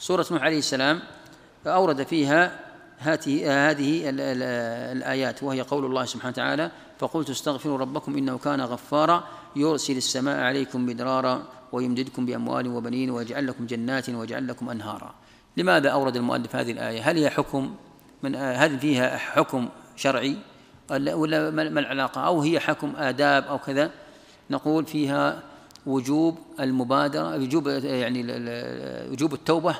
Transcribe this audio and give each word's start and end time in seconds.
سورة 0.00 0.26
نوح 0.30 0.42
عليه 0.42 0.58
السلام 0.58 1.00
أورد 1.66 2.02
فيها 2.02 2.58
هذه 2.98 3.70
هذه 3.70 4.02
الآيات 4.92 5.42
وهي 5.42 5.60
قول 5.60 5.84
الله 5.84 6.04
سبحانه 6.04 6.32
وتعالى 6.32 6.70
فقلت 6.98 7.30
استغفروا 7.30 7.78
ربكم 7.78 8.16
إنه 8.16 8.38
كان 8.38 8.60
غفارا 8.60 9.24
يرسل 9.56 9.96
السماء 9.96 10.40
عليكم 10.40 10.86
مدرارا 10.86 11.42
ويمددكم 11.72 12.26
بأموال 12.26 12.68
وبنين 12.68 13.10
ويجعل 13.10 13.46
لكم 13.46 13.66
جنات 13.66 14.10
ويجعل 14.10 14.48
لكم 14.48 14.70
أنهارا. 14.70 15.14
لماذا 15.56 15.90
أورد 15.90 16.16
المؤلف 16.16 16.56
هذه 16.56 16.72
الآية؟ 16.72 17.10
هل 17.10 17.16
هي 17.16 17.30
حكم 17.30 17.74
من 18.22 18.36
هل 18.36 18.78
فيها 18.78 19.16
حكم 19.16 19.68
شرعي 19.96 20.36
ولا 20.90 21.50
ما 21.50 21.62
العلاقة؟ 21.62 22.20
أو 22.20 22.40
هي 22.40 22.60
حكم 22.60 22.96
آداب 22.96 23.44
أو 23.44 23.58
كذا؟ 23.58 23.90
نقول 24.50 24.86
فيها 24.86 25.42
وجوب 25.86 26.38
المبادرة 26.60 27.36
وجوب 27.36 27.68
يعني 27.68 28.24
وجوب 29.10 29.34
التوبة 29.34 29.76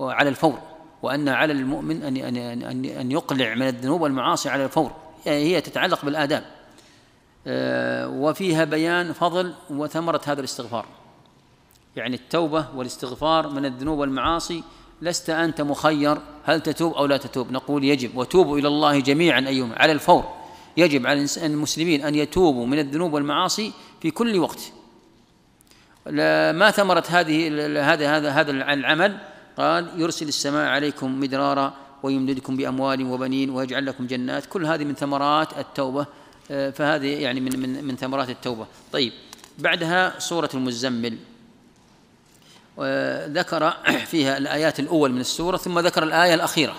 على 0.00 0.28
الفور 0.28 0.58
وأن 1.02 1.28
على 1.28 1.52
المؤمن 1.52 2.02
أن 2.02 2.16
أن 2.16 2.84
أن 2.84 3.12
يقلع 3.12 3.54
من 3.54 3.68
الذنوب 3.68 4.00
والمعاصي 4.00 4.48
على 4.48 4.64
الفور. 4.64 4.92
هي 5.24 5.60
تتعلق 5.60 6.04
بالآداب. 6.04 6.44
آه، 7.46 8.08
وفيها 8.08 8.64
بيان 8.64 9.12
فضل 9.12 9.52
وثمرة 9.70 10.20
هذا 10.26 10.40
الاستغفار. 10.40 10.86
يعني 11.96 12.16
التوبة 12.16 12.66
والاستغفار 12.76 13.48
من 13.48 13.64
الذنوب 13.64 13.98
والمعاصي 13.98 14.62
لست 15.02 15.30
أنت 15.30 15.60
مخير 15.60 16.18
هل 16.44 16.60
تتوب 16.60 16.94
أو 16.94 17.06
لا 17.06 17.16
تتوب. 17.16 17.52
نقول 17.52 17.84
يجب 17.84 18.16
وتوبوا 18.16 18.58
إلى 18.58 18.68
الله 18.68 19.00
جميعا 19.00 19.40
أيهم 19.48 19.72
على 19.72 19.92
الفور. 19.92 20.24
يجب 20.76 21.06
على 21.06 21.26
المسلمين 21.42 22.04
أن 22.04 22.14
يتوبوا 22.14 22.66
من 22.66 22.78
الذنوب 22.78 23.12
والمعاصي 23.12 23.72
في 24.00 24.10
كل 24.10 24.38
وقت. 24.38 24.72
ما 26.06 26.70
ثمرة 26.70 27.04
هذه 27.08 27.48
هذا 27.92 28.16
هذا 28.16 28.30
هذا 28.30 28.50
العمل. 28.50 29.18
قال 29.56 29.88
يرسل 29.96 30.28
السماء 30.28 30.68
عليكم 30.68 31.20
مدرارا 31.20 31.74
ويمددكم 32.02 32.56
بأموال 32.56 33.06
وبنين 33.06 33.50
ويجعل 33.50 33.86
لكم 33.86 34.06
جنات. 34.06 34.46
كل 34.46 34.66
هذه 34.66 34.84
من 34.84 34.94
ثمرات 34.94 35.58
التوبة 35.58 36.06
آه، 36.50 36.70
فهذه 36.70 37.22
يعني 37.22 37.40
من 37.40 37.60
من 37.60 37.84
من 37.84 37.96
ثمرات 37.96 38.30
التوبة. 38.30 38.66
طيب 38.92 39.12
بعدها 39.58 40.18
سورة 40.18 40.50
المزمل. 40.54 41.18
ذكر 43.26 43.70
فيها 44.10 44.38
الآيات 44.38 44.80
الأول 44.80 45.12
من 45.12 45.20
السورة 45.20 45.56
ثم 45.56 45.78
ذكر 45.78 46.02
الآية 46.02 46.34
الأخيرة. 46.34 46.74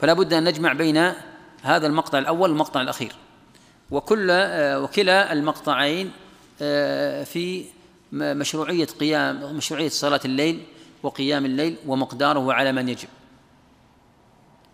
فلا 0.00 0.12
بد 0.12 0.32
أن 0.32 0.44
نجمع 0.44 0.72
بين 0.72 1.12
هذا 1.62 1.86
المقطع 1.86 2.18
الأول 2.18 2.50
والمقطع 2.50 2.80
الأخير. 2.80 3.12
وكل 3.90 4.28
آه، 4.30 4.80
وكلا 4.80 5.32
المقطعين 5.32 6.10
آه، 6.62 7.24
في 7.24 7.64
مشروعية 8.16 8.84
قيام 8.84 9.56
مشروعية 9.56 9.88
صلاة 9.88 10.20
الليل 10.24 10.62
وقيام 11.02 11.44
الليل 11.44 11.76
ومقداره 11.86 12.52
على 12.52 12.72
من 12.72 12.88
يجب. 12.88 13.08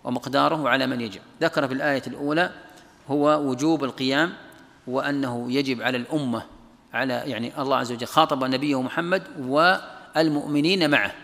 ومقداره 0.04 0.68
على 0.68 0.86
من 0.86 1.00
يجب. 1.00 1.20
ذكر 1.42 1.68
في 1.68 1.74
الآية 1.74 2.02
الأولى 2.06 2.52
هو 3.08 3.40
وجوب 3.40 3.84
القيام 3.84 4.32
وأنه 4.86 5.52
يجب 5.52 5.82
على 5.82 5.96
الأمة 5.96 6.42
على 6.92 7.14
يعني 7.14 7.62
الله 7.62 7.76
عز 7.76 7.92
وجل 7.92 8.06
خاطب 8.06 8.44
نبيه 8.44 8.82
محمد 8.82 9.22
والمؤمنين 9.38 10.90
معه. 10.90 11.14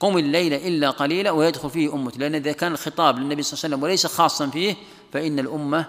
قم 0.00 0.18
الليل 0.18 0.52
إلا 0.54 0.90
قليلا 0.90 1.30
ويدخل 1.30 1.70
فيه 1.70 1.94
أمته 1.94 2.18
لأن 2.18 2.34
إذا 2.34 2.52
كان 2.52 2.72
الخطاب 2.72 3.18
للنبي 3.18 3.42
صلى 3.42 3.52
الله 3.52 3.64
عليه 3.64 3.74
وسلم 3.74 3.82
وليس 3.82 4.06
خاصا 4.06 4.46
فيه 4.46 4.76
فإن 5.12 5.38
الأمة 5.38 5.84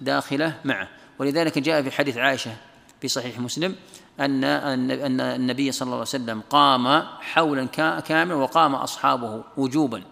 داخلة 0.00 0.54
معه. 0.64 0.88
ولذلك 1.18 1.58
جاء 1.58 1.82
في 1.82 1.90
حديث 1.90 2.16
عائشة 2.16 2.56
في 3.00 3.08
صحيح 3.08 3.38
مسلم 3.38 3.74
أن 4.20 4.44
أن 4.44 5.20
النبي 5.20 5.72
صلى 5.72 5.86
الله 5.86 5.96
عليه 5.96 6.02
وسلم 6.02 6.42
قام 6.50 7.02
حولا 7.20 7.64
كاملا 8.00 8.34
وقام 8.34 8.74
أصحابه 8.74 9.44
وجوبا. 9.56 10.02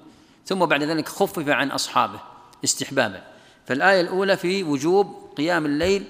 ثم 0.46 0.66
بعد 0.66 0.82
ذلك 0.82 1.08
خفف 1.08 1.48
عن 1.48 1.70
أصحابه 1.70 2.20
استحبابا. 2.64 3.22
فالآية 3.66 4.00
الأولى 4.00 4.36
في 4.36 4.62
وجوب 4.64 5.32
قيام 5.36 5.66
الليل 5.66 6.04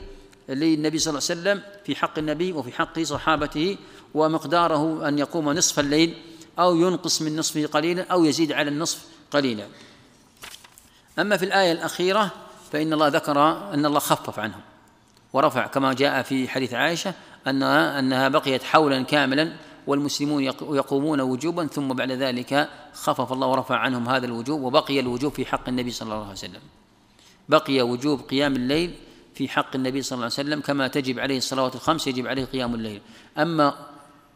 للنبي 0.48 0.98
صلى 0.98 1.10
الله 1.10 1.22
عليه 1.30 1.40
وسلم 1.40 1.62
في 1.84 1.96
حق 1.96 2.18
النبي 2.18 2.52
وفي 2.52 2.72
حق 2.72 3.00
صحابته 3.00 3.78
ومقداره 4.14 5.08
أن 5.08 5.18
يقوم 5.18 5.52
نصف 5.52 5.80
الليل 5.80 6.14
أو 6.58 6.76
ينقص 6.76 7.22
من 7.22 7.36
نصفه 7.36 7.66
قليلا 7.66 8.06
أو 8.12 8.24
يزيد 8.24 8.52
على 8.52 8.70
النصف 8.70 9.04
قليلا. 9.30 9.66
أما 11.18 11.36
في 11.36 11.44
الآية 11.44 11.72
الأخيرة 11.72 12.30
فإن 12.72 12.92
الله 12.92 13.08
ذكر 13.08 13.38
أن 13.74 13.86
الله 13.86 13.98
خفف 13.98 14.38
عنهم. 14.38 14.60
ورفع 15.32 15.66
كما 15.66 15.92
جاء 15.92 16.22
في 16.22 16.48
حديث 16.48 16.74
عائشة 16.74 17.14
أنها 17.46 17.98
أنها 17.98 18.28
بقيت 18.28 18.62
حولا 18.62 19.02
كاملا 19.02 19.52
والمسلمون 19.86 20.44
يقومون 20.44 21.20
وجوبا 21.20 21.66
ثم 21.66 21.88
بعد 21.88 22.10
ذلك 22.10 22.68
خفف 22.94 23.32
الله 23.32 23.46
ورفع 23.46 23.76
عنهم 23.76 24.08
هذا 24.08 24.26
الوجوب 24.26 24.62
وبقي 24.62 25.00
الوجوب 25.00 25.32
في 25.32 25.46
حق 25.46 25.68
النبي 25.68 25.90
صلى 25.90 26.06
الله 26.06 26.22
عليه 26.22 26.32
وسلم. 26.32 26.60
بقي 27.48 27.82
وجوب 27.82 28.20
قيام 28.20 28.56
الليل 28.56 28.94
في 29.34 29.48
حق 29.48 29.74
النبي 29.74 30.02
صلى 30.02 30.16
الله 30.16 30.24
عليه 30.24 30.34
وسلم 30.34 30.60
كما 30.60 30.88
تجب 30.88 31.18
عليه 31.18 31.36
الصلوات 31.36 31.74
الخمس 31.74 32.06
يجب 32.06 32.26
عليه 32.26 32.44
قيام 32.44 32.74
الليل. 32.74 33.00
أما 33.38 33.74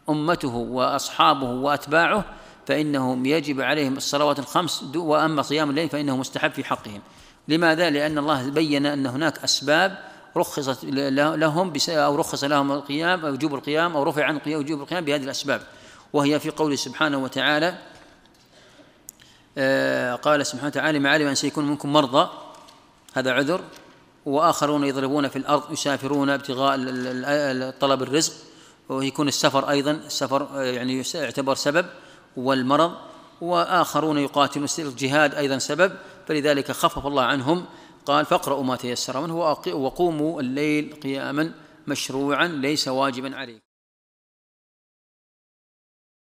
أمته 0.08 0.54
وأصحابه 0.54 1.50
وأتباعه 1.50 2.24
فإنهم 2.66 3.26
يجب 3.26 3.60
عليهم 3.60 3.96
الصلوات 3.96 4.38
الخمس 4.38 4.84
وأما 4.96 5.42
صيام 5.42 5.70
الليل 5.70 5.88
فإنه 5.88 6.16
مستحب 6.16 6.50
في 6.50 6.64
حقهم. 6.64 7.00
لماذا؟ 7.48 7.90
لأن 7.90 8.18
الله 8.18 8.50
بين 8.50 8.86
أن 8.86 9.06
هناك 9.06 9.38
أسباب 9.38 9.98
رخصت 10.36 10.84
لهم 10.84 11.72
أو 11.88 12.16
رخص 12.16 12.44
لهم 12.44 12.72
القيام 12.72 13.26
أو 13.26 13.32
وجوب 13.32 13.54
القيام 13.54 13.96
أو 13.96 14.02
رفع 14.02 14.24
عن 14.24 14.40
وجوب 14.46 14.80
القيام 14.80 15.04
بهذه 15.04 15.24
الأسباب. 15.24 15.62
وهي 16.12 16.40
في 16.40 16.50
قوله 16.50 16.76
سبحانه 16.76 17.18
وتعالى 17.18 17.78
آه، 19.58 20.14
قال 20.14 20.46
سبحانه 20.46 20.66
وتعالى 20.66 20.98
ما 20.98 21.10
علم 21.10 21.26
أن 21.26 21.34
سيكون 21.34 21.66
منكم 21.66 21.92
مرضى. 21.92 22.28
هذا 23.14 23.32
عذر. 23.32 23.60
وآخرون 24.26 24.84
يضربون 24.84 25.28
في 25.28 25.36
الأرض 25.36 25.72
يسافرون 25.72 26.30
ابتغاء 26.30 26.76
طلب 27.70 28.02
الرزق. 28.02 28.32
ويكون 28.88 29.28
السفر 29.28 29.70
أيضا 29.70 29.90
السفر 29.90 30.48
آه، 30.54 30.62
يعني 30.62 31.02
يعتبر 31.14 31.54
سبب. 31.54 31.86
والمرض. 32.36 32.92
وآخرون 33.40 34.18
يقاتلون 34.18 34.68
الجهاد 34.78 35.34
أيضا 35.34 35.58
سبب. 35.58 35.92
فلذلك 36.28 36.72
خفف 36.72 37.06
الله 37.06 37.22
عنهم 37.22 37.64
قال 38.06 38.26
فاقرأوا 38.26 38.64
ما 38.64 38.76
تيسر 38.76 39.20
منه 39.20 39.38
وقوموا 39.74 40.40
الليل 40.40 40.94
قياما 41.02 41.52
مشروعا 41.86 42.48
ليس 42.48 42.88
واجبا 42.88 43.36
عليكم. 43.36 43.65